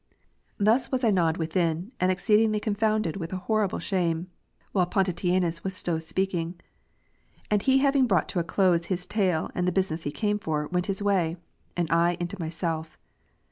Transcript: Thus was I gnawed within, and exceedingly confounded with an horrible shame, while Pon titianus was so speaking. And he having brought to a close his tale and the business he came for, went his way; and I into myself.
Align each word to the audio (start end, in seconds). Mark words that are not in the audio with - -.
Thus 0.57 0.91
was 0.91 1.03
I 1.03 1.11
gnawed 1.11 1.37
within, 1.37 1.91
and 1.99 2.11
exceedingly 2.11 2.59
confounded 2.59 3.17
with 3.17 3.31
an 3.33 3.37
horrible 3.37 3.77
shame, 3.77 4.31
while 4.71 4.87
Pon 4.87 5.05
titianus 5.05 5.63
was 5.63 5.77
so 5.77 5.99
speaking. 5.99 6.59
And 7.51 7.61
he 7.61 7.77
having 7.77 8.07
brought 8.07 8.27
to 8.29 8.39
a 8.39 8.43
close 8.43 8.85
his 8.85 9.05
tale 9.05 9.51
and 9.53 9.67
the 9.67 9.71
business 9.71 10.01
he 10.01 10.11
came 10.11 10.39
for, 10.39 10.65
went 10.69 10.87
his 10.87 11.03
way; 11.03 11.37
and 11.77 11.87
I 11.91 12.17
into 12.19 12.39
myself. 12.39 12.97